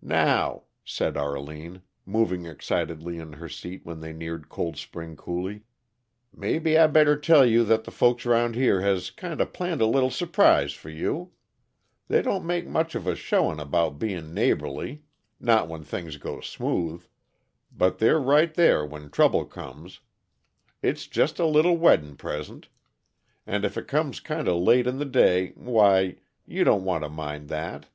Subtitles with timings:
[0.00, 5.64] "Now," said Arline, moving excitedly in her seat when they neared Cold Spring Coulee,
[6.34, 10.08] "maybe I better tell you that the folks round here has kinda planned a little
[10.08, 11.32] su'prise for you.
[12.08, 15.02] They don't make much of a showin' about bein' neighborly
[15.38, 17.04] not when things go smooth
[17.70, 20.00] but they're right there when trouble comes.
[20.80, 22.70] It's jest a little weddin' present
[23.46, 26.16] and if it comes kinda late in the day, why,
[26.46, 27.88] you don't want to mind that.